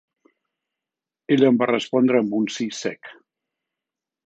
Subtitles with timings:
[1.35, 3.13] Ella em va respondre amb un sí sec.